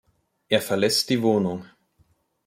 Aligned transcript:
Er 0.49 0.63
verlässt 0.63 1.11
die 1.11 1.21
Wohnung. 1.21 1.63